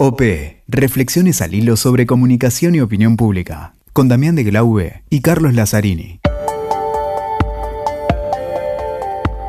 [0.00, 0.22] OP,
[0.68, 6.20] Reflexiones al hilo sobre comunicación y opinión pública, con Damián de Glaube y Carlos Lazzarini.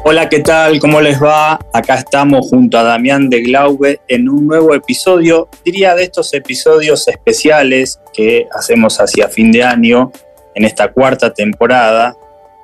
[0.04, 0.80] Hola, ¿qué tal?
[0.80, 1.60] ¿Cómo les va?
[1.72, 7.08] Acá estamos junto a Damián de Glaube en un nuevo episodio, diría de estos episodios
[7.08, 10.12] especiales que hacemos hacia fin de año
[10.56, 12.18] en esta cuarta temporada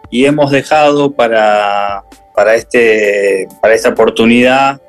[0.10, 4.82] y hemos dejado para, para, este, para esta oportunidad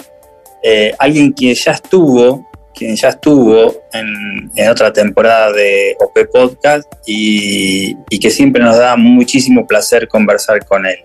[0.63, 2.47] eh, alguien que ya estuvo
[2.77, 9.67] quien ya estuvo en, otra temporada de OP Podcast y, que siempre nos da muchísimo
[9.67, 10.99] placer conversar con él.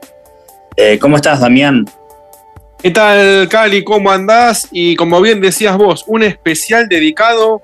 [0.75, 1.85] Eh, ¿Cómo estás, Damián?
[2.83, 3.83] ¿Qué tal, Cali?
[3.83, 4.67] ¿Cómo andás?
[4.71, 7.61] Y como bien decías vos, un especial dedicado,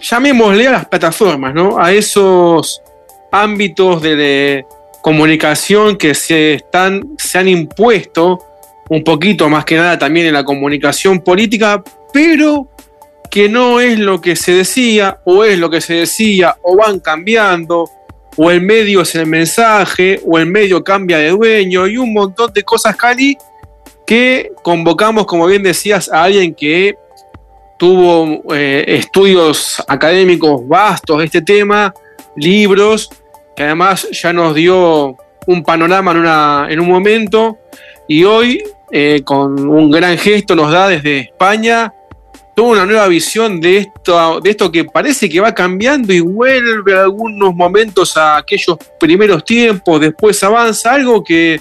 [0.00, 1.82] llamémosle a las plataformas, ¿no?
[1.82, 2.82] A esos
[3.32, 4.66] ámbitos de,
[5.04, 8.38] comunicación que se, están, se han impuesto
[8.88, 12.70] un poquito más que nada también en la comunicación política, pero
[13.30, 17.00] que no es lo que se decía, o es lo que se decía, o van
[17.00, 17.90] cambiando,
[18.36, 22.52] o el medio es el mensaje, o el medio cambia de dueño, y un montón
[22.52, 23.36] de cosas, Cali,
[24.06, 26.96] que convocamos, como bien decías, a alguien que
[27.78, 31.92] tuvo eh, estudios académicos vastos de este tema,
[32.36, 33.10] libros,
[33.56, 35.16] que además ya nos dio
[35.46, 37.58] un panorama en, en un momento,
[38.06, 41.92] y hoy, eh, con un gran gesto, nos da desde España
[42.54, 46.96] toda una nueva visión de esto, de esto que parece que va cambiando y vuelve
[46.96, 51.60] algunos momentos a aquellos primeros tiempos, después avanza, algo que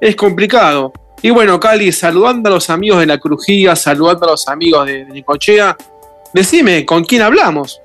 [0.00, 0.92] es complicado.
[1.22, 5.04] Y bueno, Cali, saludando a los amigos de la Crujía, saludando a los amigos de,
[5.04, 5.76] Nicochea,
[6.32, 7.82] decime, ¿con quién hablamos?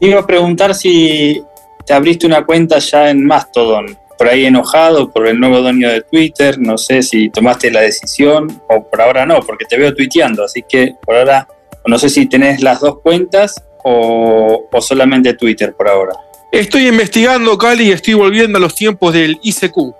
[0.00, 1.42] Iba a preguntar si
[1.86, 6.00] te abriste una cuenta ya en Mastodon, por ahí enojado por el nuevo dueño de
[6.00, 10.44] Twitter, no sé si tomaste la decisión o por ahora no, porque te veo tuiteando,
[10.44, 11.46] así que por ahora
[11.86, 16.14] no sé si tenés las dos cuentas o, solamente Twitter por ahora.
[16.50, 19.94] Estoy investigando, Cali, y estoy volviendo a los tiempos del ICQ,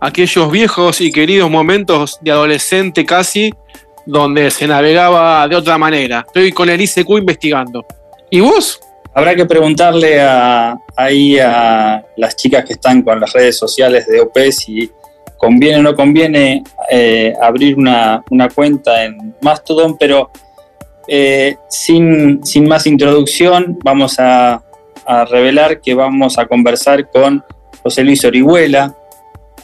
[0.00, 3.52] aquellos viejos y queridos momentos de adolescente casi,
[4.06, 6.24] donde se navegaba de otra manera.
[6.26, 7.84] Estoy con el ICQ investigando.
[8.30, 8.80] ¿Y vos?
[9.14, 14.20] Habrá que preguntarle a, ahí a las chicas que están con las redes sociales de
[14.20, 14.90] OP si
[15.36, 20.30] conviene o no conviene eh, abrir una, una cuenta en Mastodon, pero
[21.10, 24.62] eh, sin, más introducción, vamos a,
[25.30, 27.42] revelar que vamos a conversar con
[27.82, 28.94] José Luis Orihuela,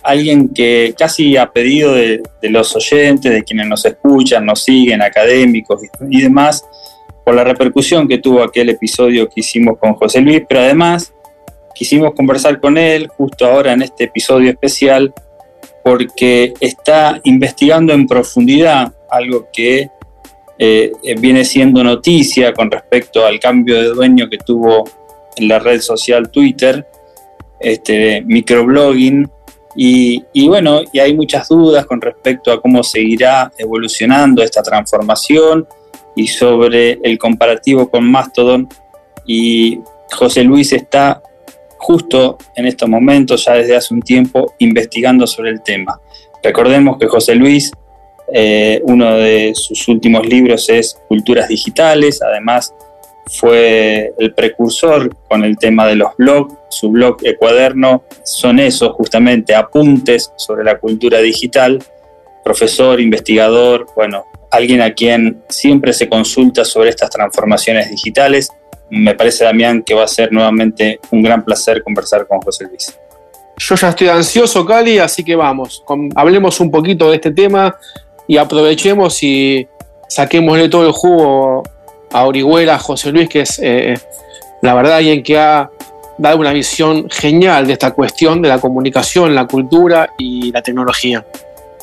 [0.03, 5.83] alguien que casi a pedido de, los oyentes, de quienes nos escuchan, nos siguen, académicos
[6.09, 6.65] y, demás,
[7.27, 11.13] por la repercusión que tuvo aquel episodio que hicimos con José Luis, pero además
[11.75, 15.13] quisimos conversar con él justo ahora en este episodio especial
[15.83, 19.91] porque está investigando en profundidad algo que
[20.59, 24.85] eh, eh, viene siendo noticia con respecto al cambio de dueño que tuvo
[25.37, 26.87] en la red social Twitter,
[27.61, 29.29] este, microblogging,
[29.77, 35.67] y, y, bueno, y hay muchas dudas con respecto a cómo seguirá evolucionando esta transformación
[36.15, 38.69] y sobre el comparativo con Mastodon.
[39.27, 39.81] Y
[40.13, 41.21] José Luis está
[41.79, 46.01] justo en estos momentos, ya desde hace un tiempo, investigando sobre el tema.
[46.43, 47.73] Recordemos que José Luis
[48.33, 52.75] eh, uno de sus últimos libros es Culturas Digitales, además
[53.27, 58.05] fue el precursor con el tema de los blogs, su blog Ecuaderno.
[58.23, 61.83] Son esos justamente apuntes sobre la cultura digital,
[62.43, 68.51] profesor, investigador, bueno, alguien a quien siempre se consulta sobre estas transformaciones digitales.
[68.91, 72.95] Me parece, Damián, que va a ser nuevamente un gran placer conversar con José Luis.
[73.57, 75.83] Yo ya estoy ansioso, Cali, así que vamos,
[76.17, 77.77] hablemos un poquito de este tema
[78.27, 79.67] y aprovechemos y
[80.09, 81.63] saquémosle todo el jugo
[82.13, 83.95] a Orihuela, a José Luis, que es eh,
[84.63, 85.71] la verdad alguien que ha
[86.17, 91.25] dado una visión genial de esta cuestión de la comunicación, la cultura y la tecnología.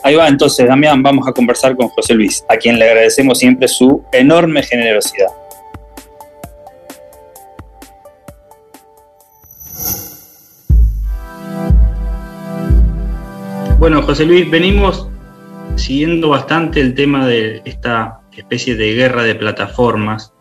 [0.04, 3.68] Ahí va, entonces, Damián, vamos a conversar con José Luis, a quien le agradecemos siempre
[3.68, 5.28] su enorme generosidad.
[13.78, 15.11] Bueno, José Luis, venimos
[15.76, 20.34] siguiendo bastante el tema de esta especie de guerra de plataformas,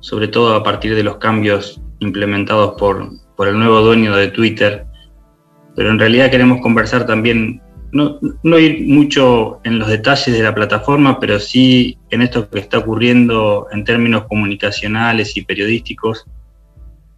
[0.00, 3.10] sobre todo a partir de los cambios implementados por,
[3.46, 4.86] el nuevo dueño de Twitter,
[5.76, 10.54] pero en realidad queremos conversar también, no, no, ir mucho en los detalles de la
[10.54, 16.26] plataforma, pero sí en esto que está ocurriendo en términos comunicacionales y periodísticos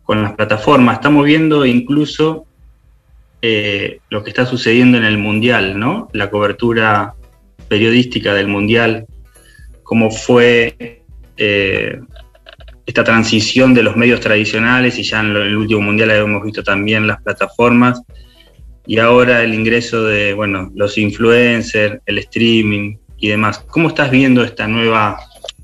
[0.02, 0.96] con las plataformas.
[0.96, 2.46] Estamos viendo incluso
[3.42, 6.08] eh, lo que está sucediendo en el Mundial, ¿no?
[6.12, 7.14] La cobertura
[7.70, 9.06] periodística del Mundial,
[9.84, 11.04] cómo fue
[11.36, 12.00] eh,
[12.84, 17.06] esta transición de los medios tradicionales y ya en el último mundial hemos visto también
[17.06, 18.02] las plataformas
[18.86, 23.60] y ahora el ingreso de bueno, los influencers, el streaming y demás.
[23.68, 25.20] ¿Cómo estás viendo esta nueva,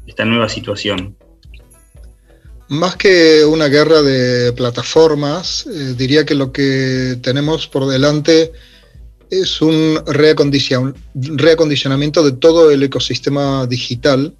[0.06, 1.16] esta nueva situación?
[2.68, 8.52] Más que una guerra de plataformas, eh, diría que lo que tenemos por delante
[9.31, 14.34] es un reacondicionamiento de todo el ecosistema digital.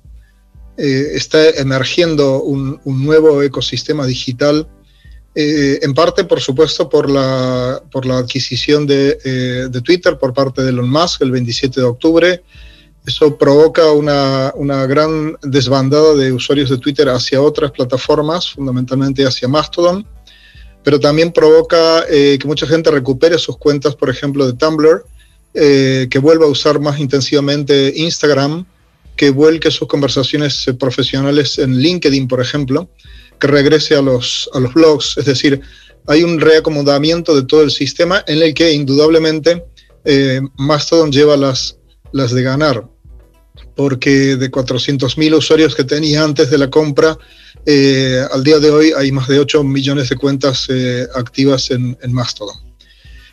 [0.77, 4.69] Eh, está emergiendo un, nuevo ecosistema digital,
[5.35, 10.63] eh, en parte, por supuesto, por la, por la adquisición de, de, Twitter por parte
[10.63, 12.43] de Elon Musk el 27 de octubre
[13.07, 20.05] eso provoca una, gran desbandada de usuarios de Twitter hacia otras plataformas, fundamentalmente hacia Mastodon,
[20.87, 25.05] pero también provoca eh, que mucha gente recupere sus cuentas, por ejemplo, de Tumblr,
[25.53, 28.65] eh, que vuelva a usar más intensivamente Instagram,
[29.17, 32.89] que vuelque sus conversaciones eh, profesionales en LinkedIn, por ejemplo,
[33.41, 35.19] que regrese a los, a los blogs.
[35.19, 35.61] Es decir,
[36.07, 39.65] hay un reacomodamiento de todo el sistema en el que indudablemente
[40.57, 41.79] Mastodon lleva las,
[42.13, 42.85] las de ganar
[43.75, 47.19] porque de 400.000 usuarios que tenía antes de la compra,
[47.67, 51.97] eh, al día de hoy hay más de 8 millones de cuentas eh, activas en,
[52.09, 52.57] Mastodon.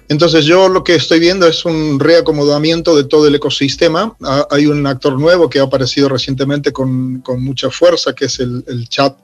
[0.09, 4.15] Entonces yo lo que estoy viendo es un reacomodamiento de todo el ecosistema.
[4.21, 8.39] Ah, hay un actor nuevo que ha aparecido recientemente con, con mucha fuerza, que es
[8.39, 9.17] el, el chat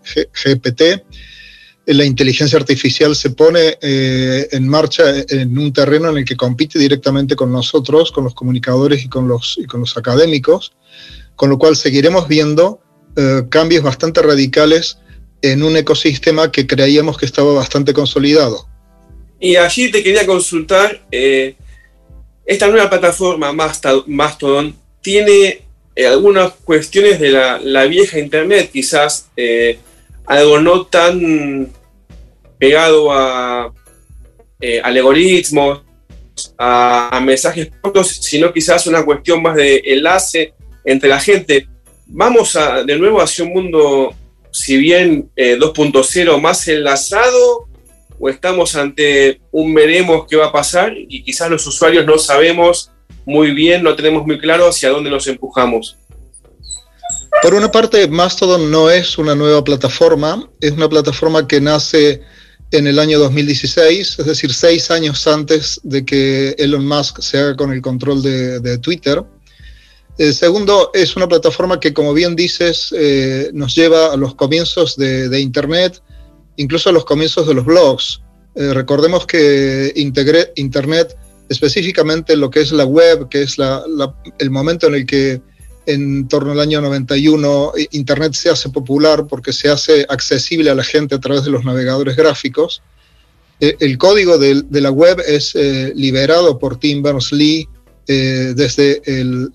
[0.44, 1.03] GPT.
[1.88, 6.77] La inteligencia artificial se pone eh, en marcha en un terreno en el que compite
[6.77, 10.71] directamente con nosotros, con los comunicadores y con los, y con los académicos
[11.39, 12.81] con lo cual seguiremos viendo
[13.15, 14.97] eh, cambios bastante radicales
[15.41, 18.67] en un ecosistema que creíamos que estaba bastante consolidado.
[19.39, 21.56] Y allí te quería consultar, eh,
[22.45, 23.53] esta nueva plataforma
[24.07, 25.61] Mastodon tiene
[25.95, 29.29] eh, algunas cuestiones de la, vieja Internet, quizás
[30.25, 31.71] algo no tan
[32.57, 33.73] pegado a
[34.83, 35.81] algoritmos,
[36.57, 40.53] a, a, mensajes cortos, sino quizás una cuestión más de enlace
[40.83, 41.67] entre la gente.
[42.11, 44.15] Vamos a, de nuevo hacia un mundo,
[44.51, 47.67] si bien 2.0 eh, más enlazado,
[48.19, 52.91] o estamos ante un veremos qué va a pasar y quizás los usuarios no sabemos
[53.25, 55.97] muy bien, no tenemos muy claro hacia dónde nos empujamos.
[57.44, 62.21] Por una parte, Mastodon no es una nueva plataforma, es una plataforma que nace
[62.71, 67.56] en el año 2016, es decir, seis años antes de que Elon Musk se haga
[67.56, 69.23] con el control de, de Twitter.
[70.19, 74.98] Eh, segundo, es una plataforma que, como bien dices, eh, nos lleva a los comienzos
[74.98, 76.04] de, Internet,
[76.57, 78.21] incluso a los comienzos de los blogs.
[78.54, 81.18] Eh, recordemos que Internet,
[81.48, 83.56] específicamente lo que es la web, que es
[84.39, 85.42] el momento en el que
[85.86, 90.83] en torno al año 91 Internet se hace popular porque se hace accesible a la
[90.83, 92.81] gente a través de los navegadores gráficos.
[93.62, 95.56] el código de, de, la web es
[95.95, 97.69] liberado por Tim Berners-Lee
[98.11, 99.51] eh, desde el,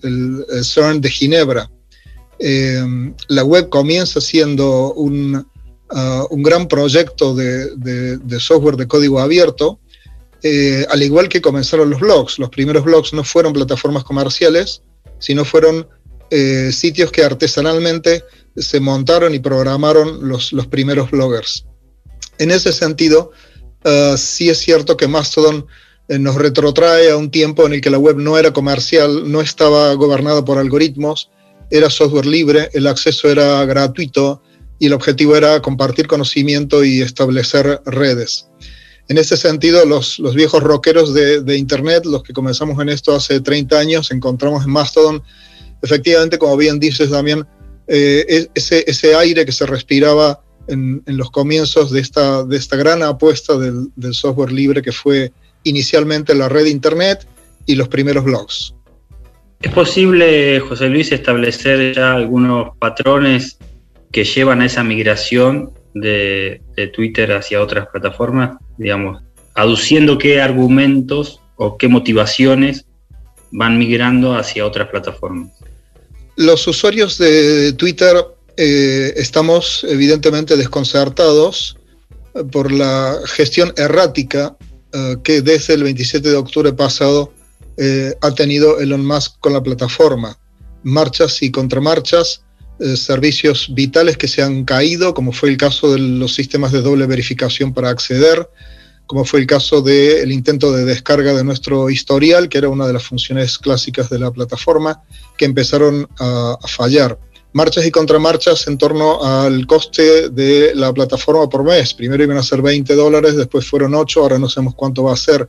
[0.63, 1.69] CERN de Ginebra.
[2.39, 2.81] Eh,
[3.27, 5.45] la web comienza siendo un,
[6.29, 9.77] un gran proyecto de, software de código abierto,
[10.41, 12.39] eh, al igual que comenzaron los blogs.
[12.39, 14.83] Los primeros blogs no fueron plataformas comerciales,
[15.19, 15.85] sino fueron
[16.71, 18.23] sitios que artesanalmente
[18.55, 21.65] se montaron y programaron los, primeros bloggers.
[22.37, 23.31] En ese sentido,
[23.83, 25.65] uh, sí es cierto que Mastodon eh,
[26.07, 29.93] nos retrotrae a un tiempo en el que la web no era comercial, no estaba
[29.93, 31.29] gobernada por algoritmos,
[31.71, 34.41] era software libre, el acceso era gratuito
[34.77, 38.47] y el objetivo era compartir conocimiento y establecer redes.
[39.07, 43.39] En ese sentido, los, los viejos rockeros de, Internet, los que comenzamos en esto hace
[43.39, 45.23] 30 años, encontramos en Mastodon,
[45.81, 47.45] efectivamente, como bien dices, también
[47.87, 53.03] eh, ese, ese aire que se respiraba en, los comienzos de esta, de esta gran
[53.03, 55.31] apuesta del software libre que fue
[55.65, 57.27] inicialmente la red de Internet
[57.65, 58.73] y los primeros blogs.
[59.61, 63.57] ¿Es posible, José Luis, establecer ya algunos patrones
[64.11, 66.61] que llevan a esa migración de,
[66.93, 68.57] Twitter hacia otras plataformas?
[68.77, 69.23] Digamos,
[69.55, 72.85] aduciendo qué argumentos o qué motivaciones
[73.51, 75.51] van migrando hacia otras plataformas.
[76.35, 78.15] Los usuarios de Twitter
[78.57, 81.77] eh, estamos evidentemente desconcertados
[82.51, 84.55] por la gestión errática
[84.95, 87.33] eh, que desde el 27 de octubre pasado
[87.75, 90.37] eh, ha tenido Elon Musk con la plataforma.
[90.83, 92.43] Marchas y contramarchas,
[92.79, 96.81] eh, servicios vitales que se han caído, como fue el caso de los sistemas de
[96.81, 98.49] doble verificación para acceder,
[99.05, 102.93] como fue el caso del intento de descarga de nuestro historial, que era una de
[102.93, 105.03] las funciones clásicas de la plataforma,
[105.37, 107.19] que empezaron a, fallar.
[107.55, 111.93] Marchas y contramarchas en torno al coste de la plataforma por mes.
[111.93, 115.17] Primero iban a ser 20 dólares, después fueron 8, ahora no sabemos cuánto va a
[115.17, 115.47] ser.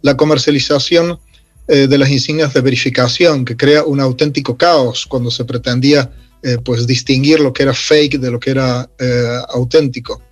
[0.00, 1.18] La comercialización
[1.66, 6.12] eh, de las insignias de verificación, que crea un auténtico caos cuando se pretendía
[6.44, 10.22] eh, pues distinguir lo que era fake de lo que era eh, auténtico.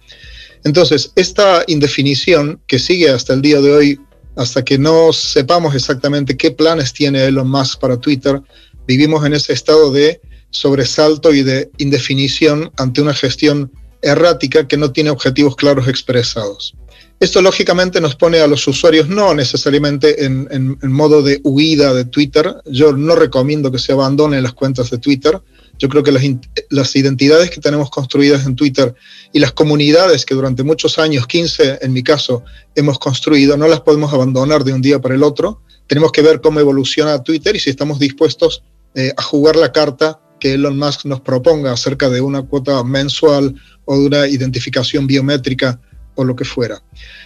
[0.62, 4.00] Entonces, esta indefinición que sigue hasta el día de hoy,
[4.36, 8.40] hasta que no sepamos exactamente qué planes tiene Elon Musk para Twitter,
[8.86, 10.20] vivimos en ese estado de
[10.50, 13.70] sobresalto y de indefinición ante una gestión
[14.02, 16.74] errática que no tiene objetivos claros expresados.
[17.20, 22.54] Esto lógicamente nos pone a los usuarios no necesariamente en, modo de huida de Twitter.
[22.66, 25.40] Yo no recomiendo que se abandonen las cuentas de Twitter.
[25.80, 26.22] Yo creo que las,
[26.70, 28.94] las, identidades que tenemos construidas en Twitter
[29.32, 32.44] y las comunidades que durante muchos años, 15 en mi caso,
[32.76, 35.60] hemos construido, no las podemos abandonar de un día para el otro.
[35.88, 38.62] Tenemos que ver cómo evoluciona Twitter y si estamos dispuestos
[38.94, 43.54] eh, a jugar la carta que Elon Musk nos proponga acerca de una cuota mensual
[43.84, 45.80] o de una identificación biométrica
[46.14, 46.82] o lo que fuera.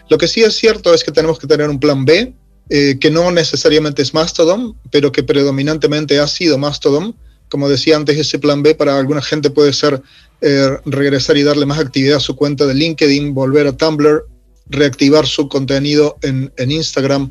[0.08, 2.34] Lo que sí es cierto es que tenemos que tener un plan B,
[2.68, 7.16] eh, que no necesariamente es Mastodon, pero que predominantemente ha sido Mastodon.
[7.48, 10.02] Como decía antes, ese plan B para alguna gente puede ser
[10.40, 14.26] eh, regresar y darle más actividad a su cuenta de LinkedIn, volver a Tumblr,
[14.66, 17.30] reactivar su contenido en, Instagram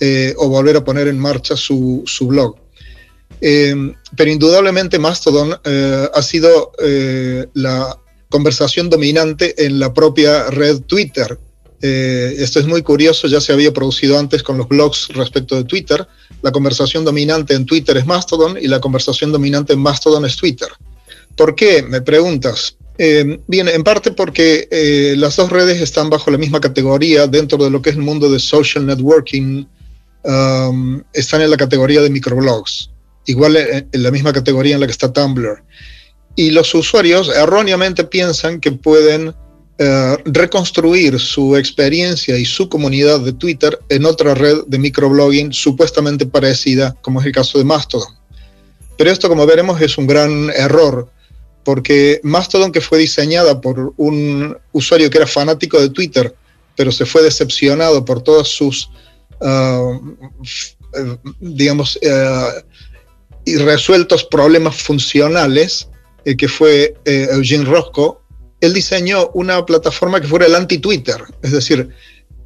[0.00, 2.65] eh, o volver a poner en marcha su, su blog.
[3.40, 6.72] Pero indudablemente Mastodon ha sido
[7.54, 7.96] la
[8.28, 11.38] conversación dominante en la propia red Twitter.
[11.82, 15.64] Eh, esto es muy curioso, ya se había producido antes con los blogs respecto de
[15.64, 16.06] Twitter.
[16.42, 20.68] La conversación dominante en Twitter es Mastodon y la conversación dominante en Mastodon es Twitter.
[21.36, 21.82] ¿Por qué?
[21.82, 22.76] Me preguntas.
[22.98, 27.62] Eh, bien, en parte porque eh, las dos redes están bajo la misma categoría dentro
[27.62, 29.66] de lo que es el mundo de social networking.
[31.12, 32.90] Están en la categoría de microblogs,
[33.26, 35.62] igual en la misma categoría en la que está Tumblr
[36.36, 39.34] y los usuarios erróneamente piensan que pueden
[39.78, 46.26] eh, reconstruir su experiencia y su comunidad de Twitter en otra red de microblogging supuestamente
[46.26, 48.14] parecida, como es el caso de Mastodon.
[48.98, 51.10] Pero esto, como veremos, es un gran error,
[51.64, 56.34] porque Mastodon, que fue diseñada por un usuario que era fanático de Twitter,
[56.76, 58.90] pero se fue decepcionado por todos sus,
[59.40, 60.16] uh,
[61.40, 62.65] digamos, uh,
[63.46, 65.88] irresueltos problemas funcionales,
[66.24, 68.18] eh, que fue eh, Eugene Roscoe,
[68.60, 71.88] él diseñó una plataforma que fuera el anti-Twitter, es decir,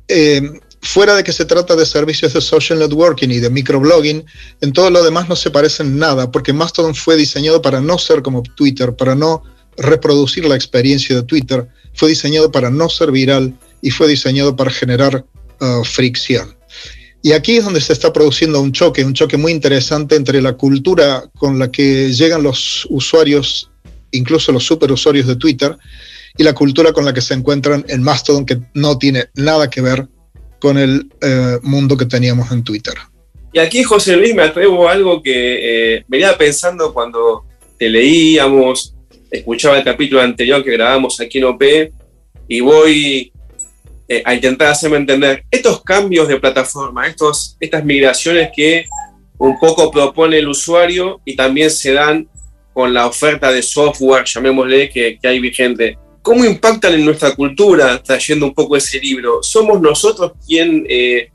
[0.08, 0.42] eh,
[0.82, 4.24] fuera de que se trata de servicios de social networking y de microblogging,
[4.60, 8.22] en todo lo demás no se parecen nada, porque Mastodon fue diseñado para no ser
[8.22, 9.42] como Twitter, para no
[9.76, 14.70] reproducir la experiencia de Twitter, fue diseñado para no ser viral y fue diseñado para
[14.70, 15.24] generar
[15.60, 16.59] uh, fricción.
[17.22, 20.54] Y aquí es donde se está produciendo un choque, un choque muy interesante entre la
[20.54, 23.70] cultura con la que llegan los usuarios
[24.12, 25.76] incluso los superusuarios de Twitter,
[26.36, 29.80] y la cultura con la que se encuentran en Mastodon, que no tiene nada que
[29.80, 30.06] ver
[30.58, 32.94] con el eh, mundo que teníamos en Twitter.
[33.52, 37.44] Y aquí, José Luis, me atrevo a algo que eh, venía pensando cuando
[37.76, 38.94] te leíamos,
[39.30, 41.62] escuchaba el capítulo anterior que grabamos aquí en OP,
[42.46, 43.32] y voy
[44.12, 48.84] eh, a intentar hacerme entender estos cambios de plataforma, estos, estas migraciones que
[49.38, 52.28] un poco propone el usuario y también se dan
[52.72, 55.96] con la oferta de software, llamémosle, que, que hay vigente.
[56.22, 59.44] ¿Cómo impactan en nuestra cultura, trayendo un poco ese libro?
[59.44, 61.30] ¿Somos nosotros quien, eh,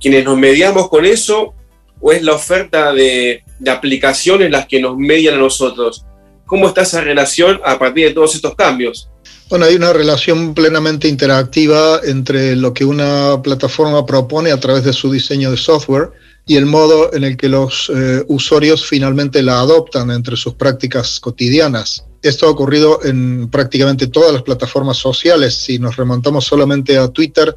[0.00, 1.54] quienes nos mediamos con eso
[2.00, 6.06] o es la oferta de, de, aplicaciones las que nos median a nosotros?
[6.46, 9.10] ¿Cómo está esa relación a partir de todos estos cambios?
[9.52, 14.94] Bueno, hay una relación plenamente interactiva entre lo que una plataforma propone a través de
[14.94, 16.10] su diseño de software
[16.46, 21.20] y el modo en el que los eh, usuarios finalmente la adoptan entre sus prácticas
[21.20, 22.06] cotidianas.
[22.22, 25.54] Esto ha ocurrido en prácticamente todas las plataformas sociales.
[25.54, 27.54] Si nos remontamos solamente a Twitter,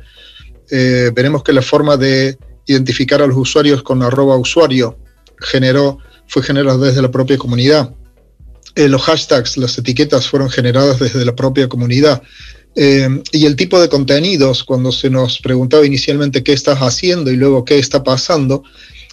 [0.70, 4.98] eh, veremos que la forma de identificar a los usuarios con arroba usuario
[5.40, 7.96] generó, fue generada desde la propia comunidad.
[8.76, 12.22] Eh, los hashtags, las etiquetas fueron generadas desde la propia comunidad.
[12.76, 17.38] Eh, y el tipo de contenidos, cuando se nos preguntaba inicialmente qué estás haciendo y
[17.38, 18.64] luego qué está pasando,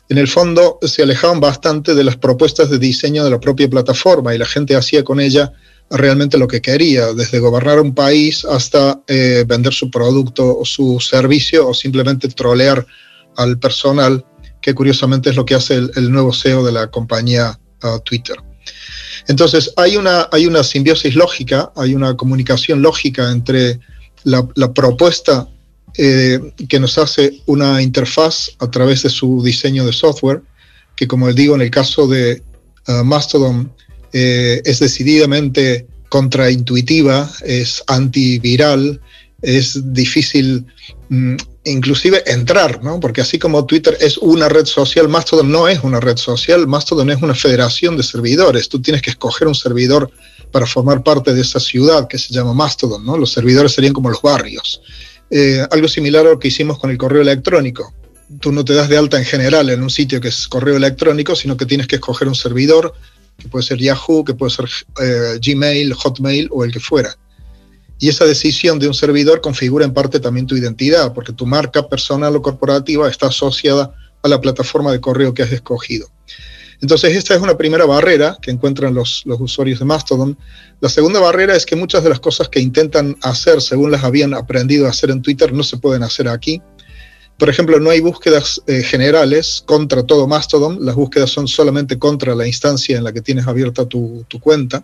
[0.09, 4.35] en el fondo se alejaban bastante de las propuestas de diseño de la propia plataforma
[4.35, 5.53] y la gente hacía con ella
[5.91, 10.99] realmente lo que quería, desde gobernar un país hasta eh, vender su producto o su
[11.01, 12.85] servicio o simplemente trolear
[13.37, 14.25] al personal,
[14.61, 18.37] que curiosamente es lo que hace el, nuevo CEO de la compañía uh, Twitter.
[19.29, 23.79] Entonces, hay una, hay una simbiosis lógica, hay una comunicación lógica entre
[24.25, 25.49] la, propuesta
[25.97, 30.43] eh, que nos hace una interfaz a través de su diseño de software,
[30.97, 32.43] que como digo, en el caso de
[32.89, 33.73] uh, Mastodon
[34.13, 39.01] es decididamente contraintuitiva, es antiviral,
[39.41, 40.67] es difícil
[41.09, 42.99] mm, inclusive entrar, ¿no?
[43.01, 47.11] Porque así como Twitter es una red social, Mastodon no es una red social, Mastodon
[47.11, 48.69] es una federación de servidores.
[48.69, 50.11] Tú tienes que escoger un servidor
[50.51, 53.17] para formar parte de esa ciudad que se llama Mastodon, ¿no?
[53.17, 54.83] Los servidores serían como los barrios.
[55.31, 57.95] Eh, algo similar a lo que hicimos con el correo electrónico.
[58.41, 61.37] Tú no te das de alta en general en un sitio que es correo electrónico,
[61.37, 62.95] sino que tienes que escoger un servidor,
[63.39, 64.69] que puede ser Yahoo, que puede ser
[65.01, 67.17] eh, Gmail, Hotmail o el que fuera.
[68.03, 71.87] Y esa decisión de un servidor configura en parte también tu identidad, porque tu marca
[71.87, 76.09] personal o corporativa está asociada a la plataforma de correo que has escogido.
[76.81, 80.37] Entonces, esta es una primera barrera que encuentran los, usuarios de Mastodon.
[80.81, 84.35] La segunda barrera es que muchas de las cosas que intentan hacer según las habían
[84.35, 86.61] aprendido a hacer en Twitter no se pueden hacer aquí.
[87.39, 92.35] Por ejemplo, no hay búsquedas eh, generales contra todo Mastodon, las búsquedas son solamente contra
[92.35, 94.83] la instancia en la que tienes abierta tu cuenta.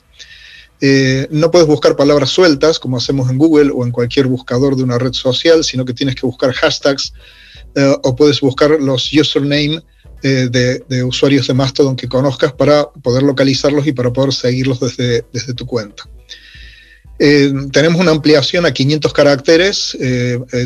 [0.80, 4.84] Eh, no puedes buscar palabras sueltas como hacemos en Google o en cualquier buscador de
[4.84, 7.12] una red social, sino que tienes que buscar hashtags
[7.74, 9.82] eh, o puedes buscar los username
[10.22, 15.24] eh, de, usuarios de Mastodon que conozcas para poder localizarlos y para poder seguirlos desde,
[15.32, 16.04] desde tu cuenta.
[17.18, 19.98] Tenemos una ampliación a 500 caracteres.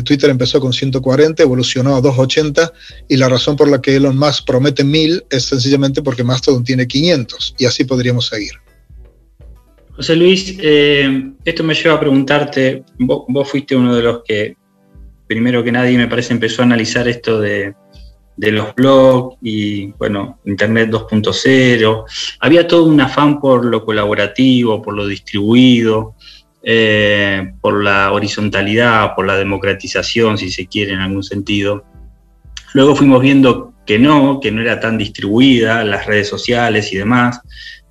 [0.05, 2.71] Twitter empezó con 140, evolucionó a 280
[3.07, 6.85] y la razón por la que Elon Musk promete 1000 es sencillamente porque Mastodon tiene
[6.85, 8.62] 500 y así podríamos seguir.
[9.95, 14.55] José Luis, esto me lleva a preguntarte, vos, fuiste uno de los que
[15.27, 17.75] primero que nadie me parece empezó a analizar esto de,
[18.35, 22.05] de los blogs y, bueno, Internet 2.0.
[22.39, 26.15] Había todo un afán por lo colaborativo, por lo distribuido,
[26.63, 31.83] eh, por la horizontalidad, por la democratización, si se quiere, en algún sentido.
[32.73, 37.41] Luego fuimos viendo que no, que no era tan distribuida, las redes sociales y demás,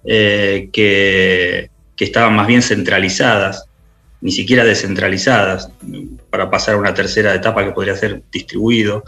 [0.05, 3.67] eh, que, que estaban más bien centralizadas
[4.23, 5.69] ni siquiera descentralizadas,
[6.31, 9.05] para pasar a una tercera etapa que podría ser distribuido.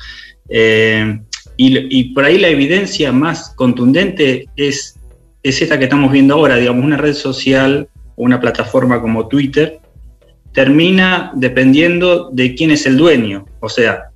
[0.48, 1.20] Eh,
[1.56, 4.98] y, por ahí la evidencia más contundente es,
[5.44, 9.78] es esta que estamos viendo ahora, digamos, una red social o una plataforma como Twitter
[10.52, 13.46] termina dependiendo de quién es el dueño.
[13.60, 14.10] O sea,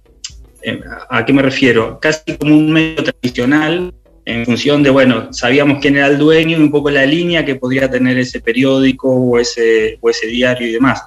[0.62, 2.00] eh, ¿a qué me refiero?
[2.00, 3.94] Casi como un medio tradicional
[4.28, 7.54] en función de, bueno, sabíamos quién era el dueño y un poco la línea que
[7.54, 11.02] podría tener ese periódico o ese, o ese diario y demás.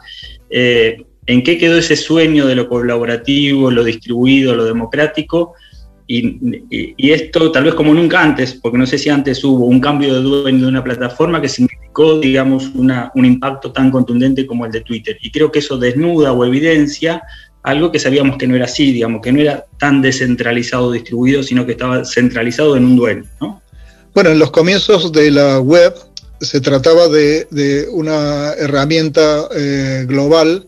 [0.49, 5.53] Eh, ¿En qué quedó ese sueño de lo colaborativo, lo distribuido, lo democrático?
[6.07, 10.15] Y, esto tal vez como nunca antes, porque no sé si antes hubo un cambio
[10.15, 14.81] de dueño de una plataforma que significó, digamos, un impacto tan contundente como el de
[14.81, 15.15] Twitter.
[15.21, 17.21] Y creo que eso desnuda o evidencia
[17.63, 21.65] algo que sabíamos que no era así, digamos, que no era tan descentralizado distribuido, sino
[21.65, 23.25] que estaba centralizado en un dueño.
[24.13, 25.93] Bueno, en los comienzos de la web
[26.41, 30.67] se trataba de, una herramienta eh, global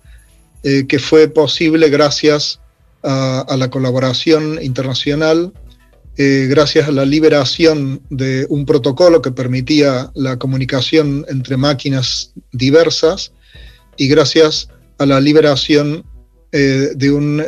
[0.63, 2.59] eh, que fue posible gracias
[3.01, 5.51] a, la colaboración internacional,
[6.15, 13.33] eh, gracias a la liberación de un protocolo que permitía la comunicación entre máquinas diversas
[13.97, 16.05] y gracias a la liberación
[16.53, 17.43] eh, de un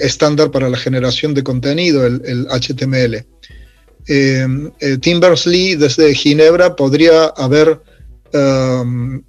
[0.00, 3.24] estándar para la generación de contenido, el, HTML.
[4.06, 7.78] Tim Berners-Lee desde Ginebra podría haber
[8.32, 9.22] um,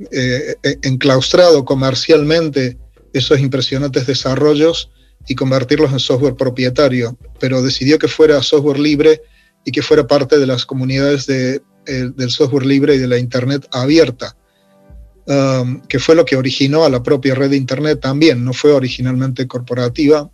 [0.82, 2.77] enclaustrado comercialmente
[3.13, 4.89] esos impresionantes desarrollos
[5.27, 9.21] y convertirlos en software propietario, pero decidió que fuera software libre
[9.65, 13.17] y que fuera parte de las comunidades de, eh, del software libre y de la
[13.17, 14.36] Internet abierta,
[15.25, 18.71] um, que fue lo que originó a la propia red de Internet también, no fue
[18.71, 20.29] originalmente corporativa,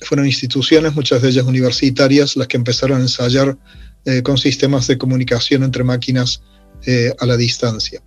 [0.00, 3.56] fueron instituciones, muchas de ellas universitarias, las que empezaron a ensayar
[4.04, 6.42] eh, con sistemas de comunicación entre máquinas
[6.86, 8.02] eh, a la distancia.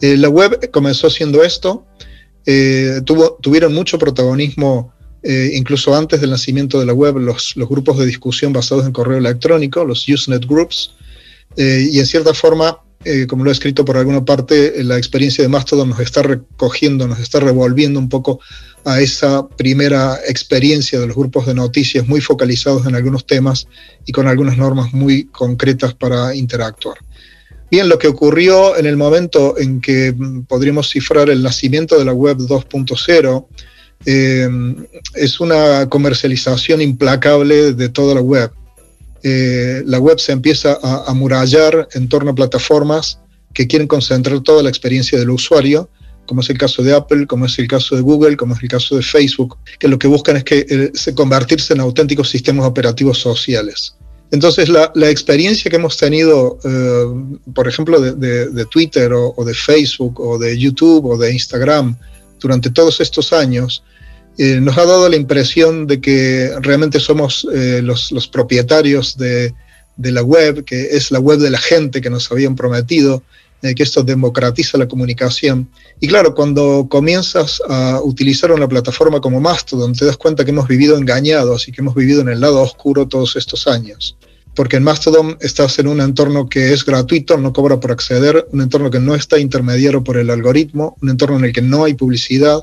[0.00, 1.86] la web comenzó siendo esto,
[2.46, 7.68] eh, tuvo, tuvieron mucho protagonismo eh, incluso antes del nacimiento de la web, los, los,
[7.68, 10.92] grupos de discusión basados en correo electrónico, los Usenet Groups,
[11.56, 12.78] eh, y en cierta forma,
[13.28, 17.18] como lo he escrito por alguna parte, la experiencia de Mastodon nos está recogiendo, nos
[17.18, 18.40] está revolviendo un poco
[18.84, 23.66] a esa primera experiencia de los grupos de noticias muy focalizados en algunos temas
[24.04, 26.98] y con algunas normas muy concretas para interactuar.
[27.70, 32.04] Bien, lo que ocurrió en el momento en que mm, podríamos cifrar el nacimiento de
[32.04, 33.46] la web 2.0
[34.06, 34.48] eh,
[35.14, 38.50] es una comercialización implacable de toda la web.
[39.22, 43.18] Eh, la web se empieza a amurallar en torno a plataformas
[43.52, 45.90] que quieren concentrar toda la experiencia del usuario,
[46.26, 48.68] como es el caso de Apple, como es el caso de Google, como es el
[48.68, 53.18] caso de Facebook, que lo que buscan es que, eh, convertirse en auténticos sistemas operativos
[53.18, 53.96] sociales.
[54.30, 57.04] Entonces, la, experiencia que hemos tenido, eh,
[57.52, 61.96] por ejemplo, de, Twitter o, de Facebook o de YouTube o de Instagram
[62.38, 63.82] durante todos estos años,
[64.42, 69.52] eh, nos ha dado la impresión de que realmente somos eh, los, propietarios de,
[69.98, 73.22] la web, que es la web de la gente que nos habían prometido,
[73.60, 75.68] que esto democratiza la comunicación.
[76.00, 80.66] Y claro, cuando comienzas a utilizar una plataforma como Mastodon, te das cuenta que hemos
[80.66, 84.16] vivido engañados y que hemos vivido en el lado oscuro todos estos años.
[84.54, 88.62] Porque en Mastodon estás en un entorno que es gratuito, no cobra por acceder, un
[88.62, 91.92] entorno que no está intermediado por el algoritmo, un entorno en el que no hay
[91.92, 92.60] publicidad,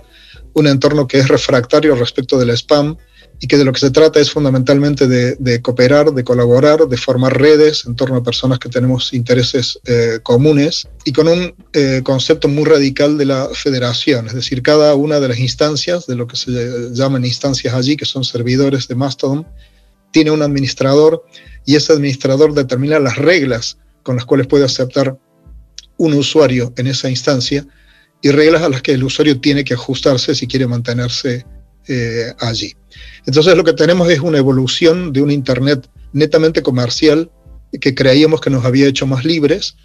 [0.58, 2.98] un entorno que es refractario respecto del spam,
[3.40, 7.40] y que de lo que se trata es fundamentalmente de, cooperar, de colaborar, de formar
[7.40, 12.48] redes en torno a personas que tenemos intereses eh, comunes y con un eh, concepto
[12.48, 16.36] muy radical de la federación, es decir, cada una de las instancias, de lo que
[16.36, 16.52] se
[16.94, 19.48] llaman instancias allí, que son servidores de Mastodon,
[20.12, 21.24] tiene un administrador
[21.66, 25.18] y ese administrador determina las reglas con las cuales puede aceptar
[25.98, 27.68] un usuario en esa instancia
[28.22, 31.46] y reglas a las que el usuario tiene que ajustarse si quiere mantenerse
[31.88, 32.76] eh, allí.
[33.26, 37.32] Entonces lo que tenemos es una evolución de un Internet netamente comercial
[37.80, 39.76] que creíamos que nos había hecho más libres,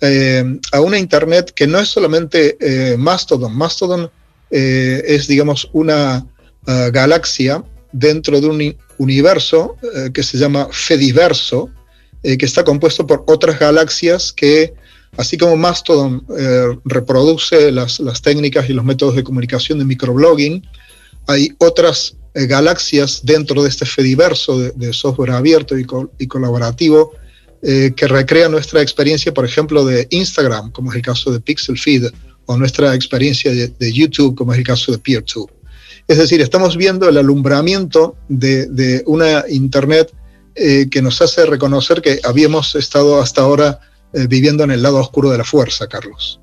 [0.00, 3.56] eh, a una Internet que no es solamente eh, Mastodon.
[3.56, 4.10] Mastodon
[4.50, 6.24] es, digamos, una
[6.64, 9.76] galaxia dentro de un universo
[10.12, 11.70] que se llama Fediverso,
[12.22, 14.74] que está compuesto por otras galaxias que,
[15.16, 16.24] así como Mastodon
[16.84, 20.62] reproduce las, técnicas y los métodos de comunicación de microblogging,
[21.26, 27.12] hay otras eh, galaxias dentro de este Fediverso de, software abierto y, colaborativo
[27.62, 31.78] eh, que recrea nuestra experiencia, por ejemplo, de Instagram, como es el caso de Pixel
[31.78, 32.06] Feed,
[32.46, 35.50] o nuestra experiencia de, YouTube, como es el caso de PeerTube.
[36.06, 40.12] Es decir, estamos viendo el alumbramiento de, una Internet
[40.56, 43.80] eh, que nos hace reconocer que habíamos estado hasta ahora
[44.28, 46.40] viviendo en el lado oscuro de la fuerza, Carlos.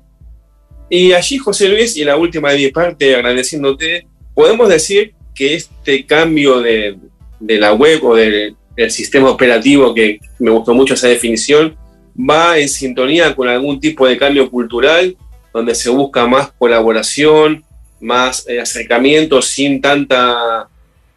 [0.88, 6.04] Y allí, José Luis, y la última de mi parte, agradeciéndote, podemos decir que este
[6.04, 6.98] cambio de,
[7.40, 8.56] la web o del
[8.90, 11.76] sistema operativo, que me gustó mucho esa definición,
[12.18, 15.16] va en sintonía con algún tipo de cambio cultural,
[15.52, 17.64] donde se busca más colaboración,
[18.00, 20.68] más eh, acercamiento sin tanta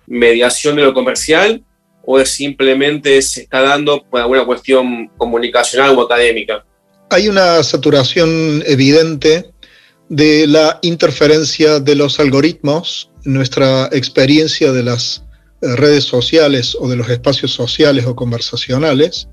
[0.07, 1.63] mediación de lo comercial,
[2.05, 6.65] o simplemente se está dando por alguna cuestión comunicacional o académica?
[7.09, 9.51] Hay una saturación evidente
[10.09, 15.23] de la interferencia de los algoritmos nuestra experiencia de las
[15.61, 19.27] eh, redes sociales o de los espacios sociales o conversacionales,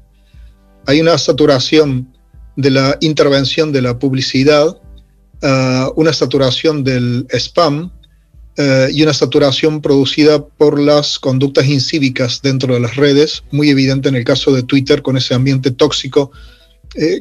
[0.86, 2.16] hay una saturación
[2.56, 4.76] de la intervención de la publicidad,
[5.42, 7.92] eh, una saturación del spam
[8.56, 14.08] eh, y una saturación producida por las conductas incívicas dentro de las redes, muy evidente
[14.08, 16.30] en el caso de Twitter con ese ambiente tóxico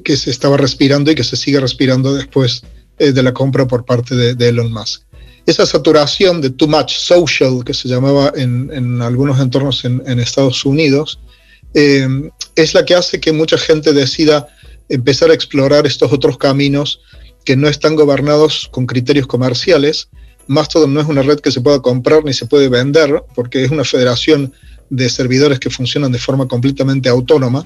[0.03, 2.61] que se estaba respirando y que se sigue respirando después
[2.97, 5.03] de la compra por parte de Elon Musk
[5.45, 11.19] esa saturación de too much social que se llamaba en, algunos entornos en, Estados Unidos,
[11.73, 12.07] eh,
[12.55, 14.47] es la que hace que mucha gente decida
[14.89, 17.01] empezar a explorar estos otros caminos
[17.45, 20.09] que no están gobernados con criterios comerciales.
[20.47, 23.71] Mastodon no es una red que se pueda comprar ni se puede vender, porque es
[23.71, 24.53] una federación
[24.89, 27.65] de servidores que funcionan de forma completamente autónoma,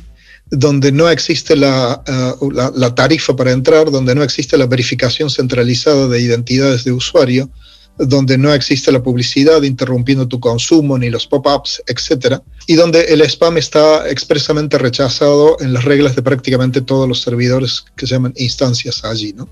[0.51, 2.03] donde no existe la,
[2.39, 7.49] uh, la, tarifa para entrar, donde no existe la verificación centralizada de identidades de usuario,
[7.97, 12.39] donde no existe la publicidad interrumpiendo tu consumo ni los pop-ups, etc.
[12.67, 17.85] Y donde el spam está expresamente rechazado en las reglas de prácticamente todos los servidores
[17.95, 19.33] que se llaman instancias allí.
[19.33, 19.49] ¿no?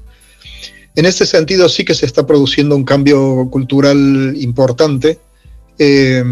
[0.95, 5.19] En este sentido sí que se está produciendo un cambio cultural importante
[5.79, 6.23] eh,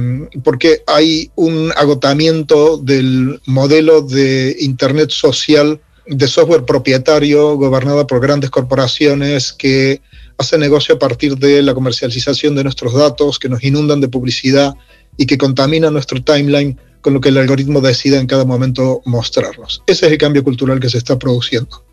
[0.44, 8.50] porque hay un agotamiento del modelo de Internet social de software propietario gobernado por grandes
[8.50, 10.02] corporaciones que
[10.38, 14.74] hace negocio a partir de la comercialización de nuestros datos, que nos inundan de publicidad
[15.18, 19.84] y que contaminan nuestro timeline con lo que el algoritmo decida en cada momento mostrarnos.
[19.88, 21.84] Ese es el cambio cultural que se está produciendo.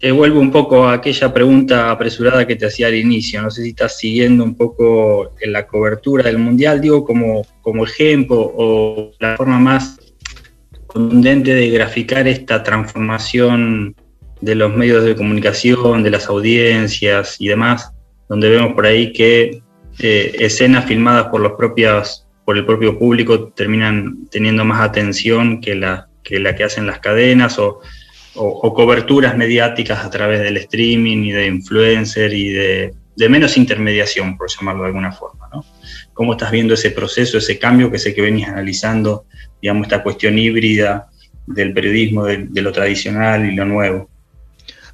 [0.00, 3.42] Te vuelvo un poco a aquella pregunta apresurada que te hacía al inicio.
[3.42, 7.84] No sé si estás siguiendo un poco en la cobertura del Mundial, digo, como, como
[7.84, 9.98] ejemplo o la forma más
[10.86, 13.94] contundente de graficar esta transformación
[14.40, 17.92] de los medios de comunicación, de las audiencias y demás,
[18.26, 19.60] donde vemos por ahí que
[19.98, 25.74] eh, escenas filmadas por los propios, por el propio público terminan teniendo más atención que
[25.74, 27.80] la que, la que hacen las cadenas o,
[28.34, 32.94] coberturas mediáticas a través del streaming y de influencer y de,
[33.28, 35.48] menos intermediación, por llamarlo de alguna forma.
[35.52, 35.64] ¿no?
[36.12, 39.24] ¿Cómo estás viendo ese proceso, ese cambio que sé que venís analizando,
[39.60, 41.10] digamos, esta cuestión híbrida
[41.54, 44.08] del periodismo, de, lo tradicional y lo nuevo.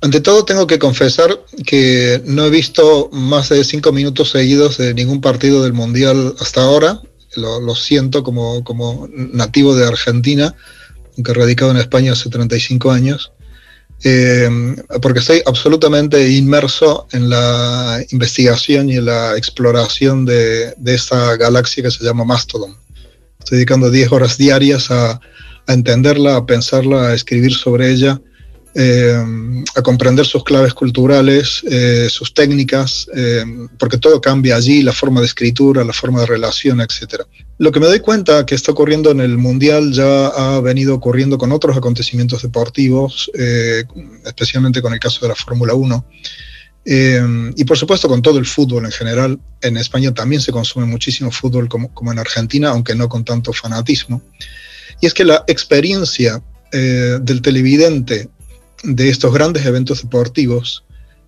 [0.01, 4.95] Ante todo tengo que confesar que no he visto más de cinco minutos seguidos de
[4.95, 7.01] ningún partido del Mundial hasta ahora.
[7.37, 10.55] Lo, siento como, como, nativo de Argentina,
[11.17, 13.33] aunque radicado en España hace 35 años.
[14.05, 14.49] Eh,
[15.01, 21.83] porque estoy absolutamente inmerso en la investigación y en la exploración de, de esta galaxia
[21.83, 22.77] que se llama Mastodon.
[23.39, 25.13] Estoy dedicando 10 horas diarias a,
[25.67, 28.21] a entenderla, a pensarla, a escribir sobre ella
[28.79, 33.43] eh, a comprender sus claves culturales, eh, sus técnicas, eh,
[33.79, 37.23] porque todo cambia allí, la forma de escritura, la forma de relación, etc.
[37.57, 41.39] Lo que me doy cuenta que está ocurriendo en el Mundial ya ha venido ocurriendo
[41.39, 43.31] con otros acontecimientos deportivos,
[44.27, 46.05] especialmente con el caso de la Fórmula 1.
[47.57, 49.41] y por supuesto con todo el fútbol en general.
[49.63, 53.55] En España también se consume muchísimo fútbol como, como en Argentina, aunque no con tanto
[53.55, 54.21] fanatismo.
[55.01, 58.29] Y es que la experiencia del televidente
[58.83, 60.85] de estos grandes eventos deportivos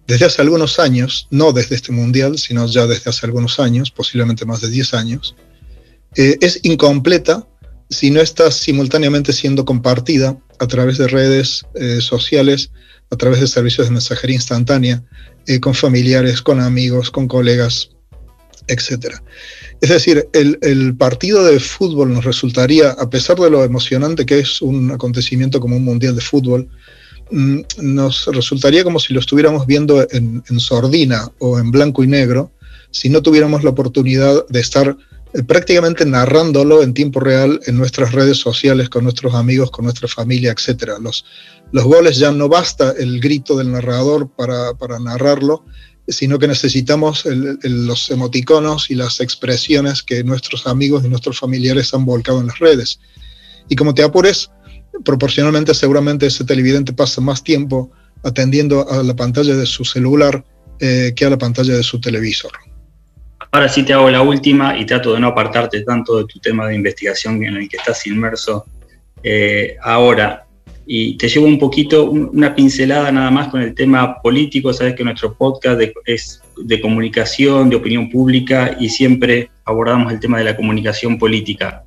[0.07, 4.47] desde hace algunos años, no desde este mundial, sino ya desde hace algunos años, posiblemente
[4.47, 5.37] más de 10 años,
[6.17, 7.47] eh, es incompleta
[7.91, 12.71] si no está simultáneamente siendo compartida a través de redes eh, sociales,
[13.11, 15.03] a través de servicios de mensajería instantánea,
[15.47, 17.91] eh, con familiares, con amigos, con colegas,
[18.67, 19.15] etc.
[19.81, 24.61] Es decir, el, partido de fútbol nos resultaría, a pesar de lo emocionante que es
[24.61, 26.69] un acontecimiento como un mundial de fútbol,
[27.31, 32.51] nos resultaría como si lo estuviéramos viendo en, sordina o en blanco y negro,
[32.91, 34.97] si no tuviéramos la oportunidad de estar
[35.35, 40.09] eh, prácticamente narrándolo en tiempo real en nuestras redes sociales, con nuestros amigos, con nuestra
[40.09, 40.93] familia, etc.
[41.01, 41.25] Los,
[41.73, 45.65] los goles ya no basta el grito del narrador para, narrarlo,
[46.07, 47.25] sino que necesitamos
[47.63, 52.59] los emoticonos y las expresiones que nuestros amigos y nuestros familiares han volcado en las
[52.59, 52.99] redes.
[53.69, 54.51] Y como te apures,
[55.05, 57.91] proporcionalmente seguramente ese televidente pasa más tiempo
[58.23, 60.45] atendiendo a la pantalla de su celular
[60.81, 62.53] eh, que a la pantalla de su televisor.
[63.51, 66.69] Ahora sí te hago la última y trato de no apartarte tanto de tu tema
[66.69, 68.67] de investigación en el que estás inmerso
[69.23, 70.45] eh, ahora.
[70.87, 74.73] Y te llevo un poquito, una pincelada nada más con el tema político.
[74.73, 80.39] Sabes que nuestro podcast es de comunicación, de opinión pública y siempre abordamos el tema
[80.39, 81.85] de la comunicación política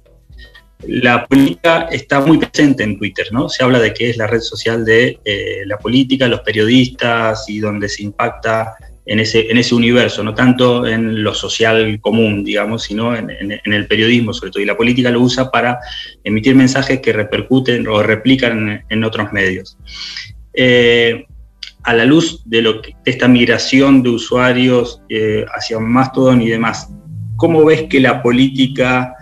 [0.88, 3.50] la política está muy presente en Twitter, ¿no?
[3.50, 7.60] Se habla de que es la red social de eh, la política, los periodistas y
[7.60, 12.84] donde se impacta en ese, en ese universo, no tanto en lo social común, digamos,
[12.84, 13.30] sino en,
[13.66, 14.64] el periodismo sobre todo.
[14.64, 15.80] Y la política lo usa para
[16.24, 19.78] emitir mensajes que repercuten o replican en, otros medios.
[20.54, 21.26] Eh,
[21.84, 26.90] a la luz de, lo de esta migración de usuarios eh, hacia Mastodon y demás,
[27.38, 29.16] ¿cómo ves que la política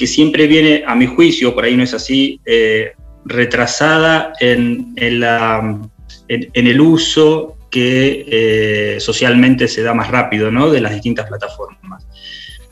[0.00, 2.92] que siempre viene, a mi juicio, por ahí no es así, eh,
[3.26, 10.70] retrasada en, el uso que eh, socialmente se da más rápido ¿no?
[10.70, 12.06] de las distintas plataformas.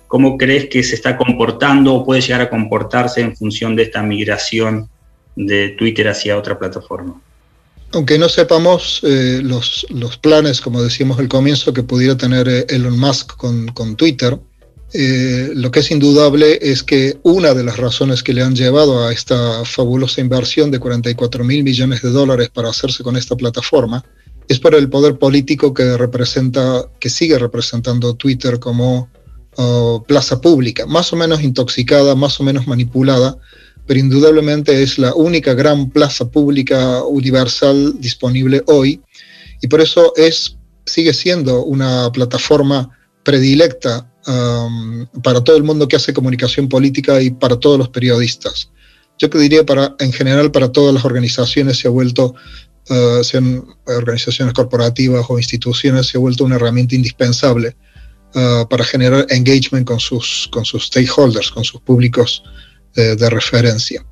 [0.07, 4.03] ¿Cómo crees que se está comportando o puede llegar a comportarse en función de esta
[4.03, 4.88] migración
[5.37, 7.21] de Twitter hacia otra plataforma?
[7.93, 9.87] Aunque no sepamos eh, los,
[10.23, 14.38] planes, como decíamos al comienzo, que pudiera tener Elon Musk con, con Twitter,
[14.94, 19.07] eh, lo que es indudable es que una de las razones que le han llevado
[19.07, 24.03] a esta fabulosa inversión de 44 mil millones de dólares para hacerse con esta plataforma
[24.48, 29.11] es por el poder político que representa, que sigue representando Twitter como
[29.59, 33.37] uh, plaza pública, más o menos intoxicada, más o menos manipulada,
[33.87, 39.03] pero indudablemente es la única gran plaza pública universal disponible hoy
[39.61, 42.88] y por eso es, sigue siendo una plataforma
[43.22, 48.70] predilecta Um, para todo el mundo que hace comunicación política y para todos los periodistas.
[49.18, 52.35] Yo que diría para, en general para todas las organizaciones se ha vuelto,
[52.90, 57.76] uh, sean organizaciones corporativas o instituciones, se ha vuelto una herramienta indispensable
[58.35, 62.42] uh, para generar engagement con sus, con sus stakeholders, con sus públicos
[62.96, 64.04] uh, de referencia.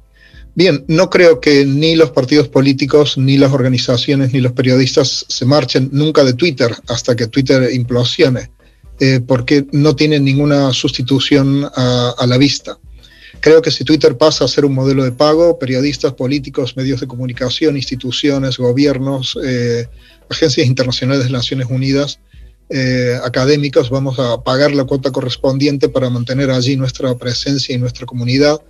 [0.55, 5.45] Bien, no creo que ni los partidos políticos, ni las organizaciones, ni los periodistas se
[5.45, 8.56] marchen nunca de Twitter hasta que Twitter implosione.
[8.99, 12.79] Eh, porque no tiene ninguna sustitución a, la vista.
[13.41, 17.07] Creo que si Twitter pasa a ser un modelo de pago, periodistas, políticos, medios de
[17.07, 19.87] comunicación, instituciones, gobiernos, eh,
[20.31, 22.21] agencias internacionales de Naciones Unidas,
[22.71, 28.07] eh, académicos, vamos a pagar la cuota correspondiente para mantener allí nuestra presencia y nuestra
[28.07, 28.63] comunidad,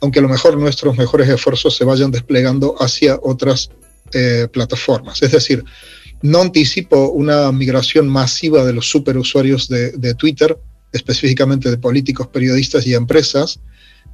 [0.00, 3.70] aunque a lo mejor nuestros mejores esfuerzos se vayan desplegando hacia otras
[4.50, 5.20] plataformas.
[5.20, 5.62] Es decir,
[6.22, 10.58] no anticipo una migración masiva de los superusuarios de, de Twitter,
[10.92, 13.60] específicamente de políticos, periodistas y empresas,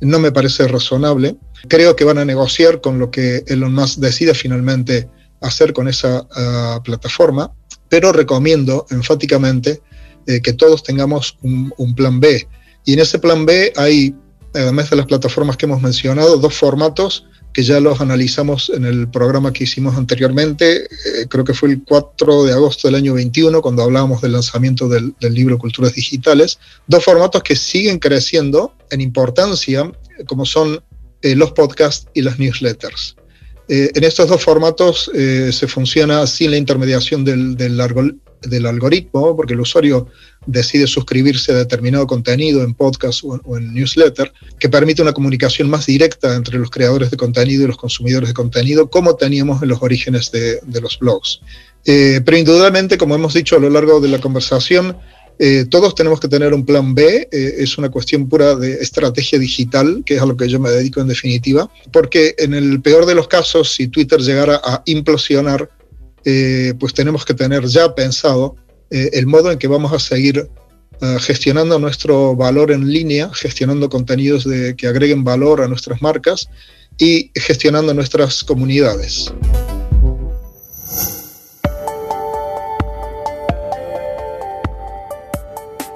[0.00, 1.36] no me parece razonable.
[1.68, 5.08] Creo que van a negociar con lo que Elon Musk decida finalmente
[5.40, 7.52] hacer con esa ah, plataforma,
[7.88, 9.80] pero recomiendo enfáticamente
[10.26, 12.46] eh, que todos tengamos un, plan B.
[12.84, 14.14] Y en ese plan B hay,
[14.54, 19.08] además de las plataformas que hemos mencionado, dos formatos que ya los analizamos en el
[19.08, 23.62] programa que hicimos anteriormente, eh, creo que fue el 4 de agosto del año 21,
[23.62, 29.90] cuando hablábamos del lanzamiento del, libro Culturas Digitales, dos formatos que siguen creciendo en importancia,
[30.26, 30.82] como son
[31.22, 33.14] eh, los podcasts y las newsletters.
[33.68, 37.80] Eh, en estos dos formatos se funciona sin la intermediación del, del,
[38.46, 40.08] del algoritmo, porque el usuario
[40.46, 45.86] decide suscribirse a determinado contenido en podcast o, en newsletter, que permite una comunicación más
[45.86, 49.82] directa entre los creadores de contenido y los consumidores de contenido, como teníamos en los
[49.82, 51.40] orígenes de, los blogs.
[51.86, 54.96] Eh, pero indudablemente, como hemos dicho a lo largo de la conversación,
[55.38, 59.38] eh, todos tenemos que tener un plan B, eh, es una cuestión pura de estrategia
[59.38, 63.04] digital, que es a lo que yo me dedico en definitiva, porque en el peor
[63.04, 65.68] de los casos, si Twitter llegara a implosionar,
[66.78, 68.56] pues tenemos que tener ya pensado
[68.90, 70.48] eh, el modo en que vamos a seguir
[71.00, 76.48] eh, gestionando nuestro valor en línea, gestionando contenidos de, que agreguen valor a nuestras marcas
[76.96, 79.32] y gestionando nuestras comunidades.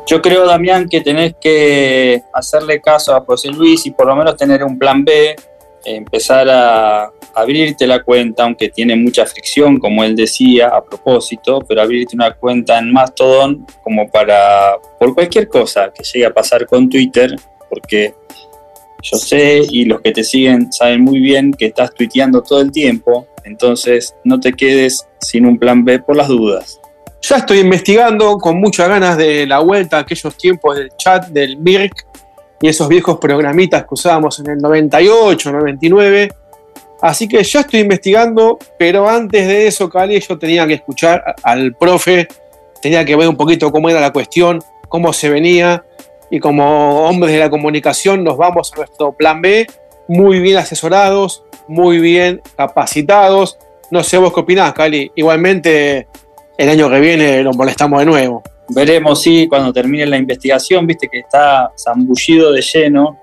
[0.09, 4.37] Yo creo, Damián, que tenés que hacerle caso a José Luis y por lo menos
[4.37, 5.37] tener un plan B,
[5.97, 11.83] empezar a, abrirte la cuenta, aunque tiene mucha fricción, como él decía a propósito, pero
[11.83, 16.89] abrirte una cuenta en Mastodon como para, por cualquier cosa que llegue a pasar con
[16.89, 17.37] Twitter,
[17.69, 18.15] porque
[19.03, 22.73] yo sé y los que te siguen saben muy bien que estás tuiteando todo el
[22.73, 26.81] tiempo, entonces no te quedes sin un plan B por las dudas.
[27.23, 31.57] Ya estoy investigando con muchas ganas de la vuelta a aquellos tiempos del chat del
[31.59, 32.07] Mirk
[32.61, 36.29] y esos viejos programitas que usábamos en el 98, 99
[37.01, 41.75] Así que ya estoy investigando, pero antes de eso, Cali, yo tenía que escuchar al
[41.75, 42.27] profe,
[42.83, 45.85] tenía que ver un poquito cómo era la cuestión, cómo se venía,
[46.31, 49.67] y como hombres de la comunicación nos vamos a nuestro plan B,
[50.09, 53.59] muy bien asesorados, muy bien capacitados.
[53.91, 55.13] No sé vos qué opinás, Cali.
[55.15, 56.09] Igualmente,
[56.57, 58.43] el año que viene lo molestamos de nuevo.
[58.71, 63.19] Veremos, sí, cuando termine la investigación, viste que está zambullido de lleno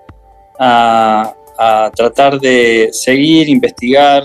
[0.60, 1.34] a,
[1.96, 4.24] tratar de seguir, investigar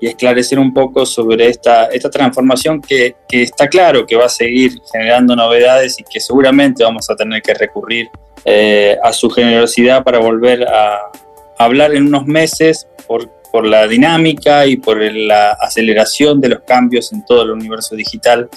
[0.00, 4.72] y esclarecer un poco sobre esta, esta transformación que, está claro que va a seguir
[4.92, 8.08] generando novedades y que seguramente vamos a tener que recurrir
[8.44, 11.10] eh, a su generosidad para volver a,
[11.58, 17.12] hablar en unos meses por, por la dinámica y por la aceleración de los cambios
[17.12, 18.48] en todo el universo digital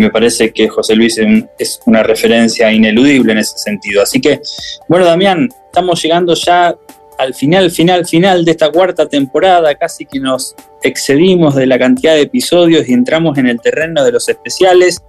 [0.00, 1.18] me parece que José Luis
[1.58, 4.02] es una referencia ineludible en ese sentido.
[4.02, 4.40] Así que,
[4.88, 6.76] bueno, Damián, estamos llegando ya
[7.18, 12.14] al final, final, final de esta cuarta temporada, casi que nos excedimos de la cantidad
[12.14, 15.02] de episodios y entramos en el terreno de los especiales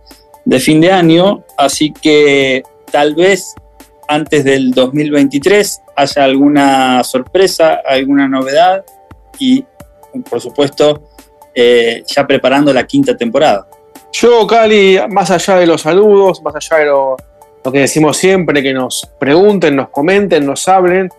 [0.46, 3.54] de fin de año, así que tal vez
[4.08, 8.86] antes del 2023 haya alguna sorpresa, alguna novedad
[9.38, 9.66] y
[10.30, 11.10] por supuesto
[11.54, 13.68] eh, ya preparando la quinta temporada.
[14.12, 17.18] Yo, Cali, más allá de los saludos, más allá de lo,
[17.72, 21.10] que decimos siempre, que nos pregunten, nos comenten, nos hablen,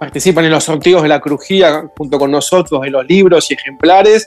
[0.00, 4.24] participan en los sorteos de la crujía junto con nosotros en los libros y ejemplares.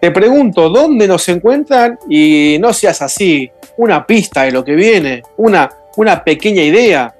[0.00, 1.98] Te pregunto, ¿dónde nos encuentran?
[2.10, 7.13] Y no seas así, una pista de lo que viene, una, una pequeña idea.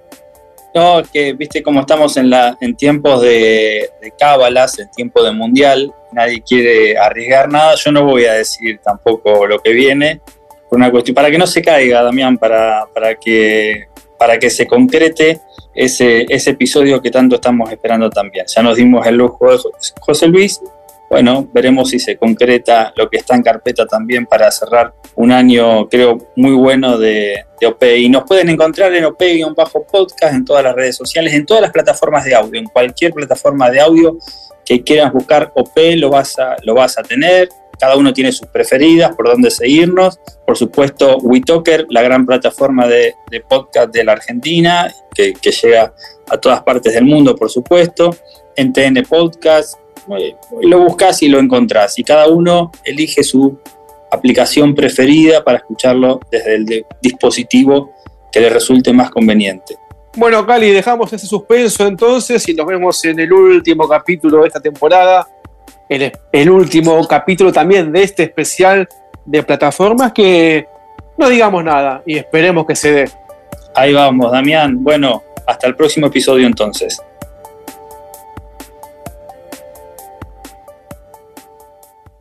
[0.74, 5.94] No, que viste cómo estamos en, la, en tiempos de, cábalas, en tiempo de mundial,
[6.10, 10.20] nadie quiere arriesgar nada, yo no voy a decir tampoco lo que viene,
[10.68, 13.84] por una cuestión, para que no se caiga, Damián, para, para, que,
[14.18, 15.40] para que se concrete
[15.72, 18.44] ese, ese episodio que tanto estamos esperando también.
[18.52, 19.58] Ya nos dimos el lujo de
[20.00, 20.60] José Luis.
[21.14, 25.88] Bueno, veremos si se concreta lo que está en carpeta también para cerrar un año,
[25.88, 27.98] creo, muy bueno de, de.
[27.98, 32.24] Y nos pueden encontrar en OP-podcast, en todas las redes sociales, en todas las plataformas
[32.24, 34.18] de audio, en cualquier plataforma de audio
[34.64, 37.48] que quieras buscar OP, lo vas a, lo vas a tener
[37.78, 40.18] cada uno tiene sus preferidas, por dónde seguirnos.
[40.46, 43.14] Por supuesto, WeTalker, la gran plataforma de,
[43.48, 45.92] podcast de la Argentina, que, llega
[46.28, 48.16] a todas partes del mundo, por supuesto.
[48.56, 49.78] En TN Podcast,
[50.62, 51.98] lo buscas y lo encontrás.
[51.98, 53.58] Y cada uno elige su
[54.10, 57.92] aplicación preferida para escucharlo desde el dispositivo
[58.30, 59.76] que le resulte más conveniente.
[60.16, 64.60] Bueno, Cali, dejamos ese suspenso entonces y nos vemos en el último capítulo de esta
[64.60, 65.26] temporada
[66.32, 68.88] el, último capítulo también de este especial
[69.24, 70.66] de plataformas que
[71.16, 73.10] no digamos nada y esperemos que se dé.
[73.74, 74.82] Ahí vamos, Damián.
[74.82, 77.00] Bueno, hasta el próximo episodio entonces.